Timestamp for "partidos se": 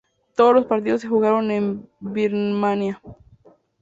0.65-1.07